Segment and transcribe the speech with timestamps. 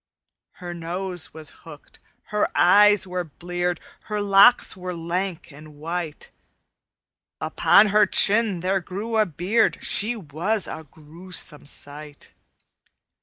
[0.53, 1.99] "Her nose was hooked,
[2.33, 6.31] her eyes were bleared, Her locks were lank and white;
[7.39, 12.33] Upon her chin there grew a beard; She was a gruesome sight.